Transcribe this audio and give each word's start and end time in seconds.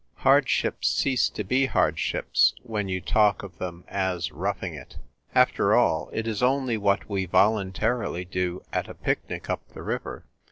Hardships 0.25 0.87
cease 0.89 1.29
to 1.29 1.43
be 1.43 1.67
hardships 1.67 2.55
when 2.63 2.89
you 2.89 2.99
talk 3.01 3.43
of 3.43 3.59
them 3.59 3.83
as 3.87 4.31
roughing 4.31 4.73
it. 4.73 4.97
After 5.35 5.75
all, 5.75 6.09
it 6.11 6.25
is 6.25 6.41
only 6.41 6.75
what 6.75 7.07
we 7.07 7.25
voluntarily 7.27 8.25
do 8.25 8.63
at 8.73 8.87
a 8.89 8.95
picnic 8.95 9.47
up 9.47 9.61
the 9.75 9.83
river. 9.83 10.25